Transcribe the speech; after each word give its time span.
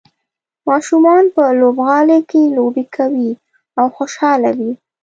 ماشومان 0.67 1.23
په 1.35 1.43
لوبغالي 1.59 2.19
کې 2.29 2.41
لوبې 2.57 2.83
کوي 2.95 3.31
او 3.79 3.85
خوشحاله 3.95 4.49
وي. 4.57 4.71